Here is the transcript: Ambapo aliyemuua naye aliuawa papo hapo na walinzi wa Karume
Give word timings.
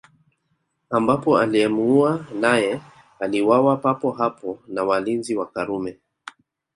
Ambapo 0.89 1.37
aliyemuua 1.39 2.25
naye 2.33 2.81
aliuawa 3.19 3.77
papo 3.77 4.11
hapo 4.11 4.59
na 4.67 4.83
walinzi 4.83 5.35
wa 5.35 5.45
Karume 5.45 5.99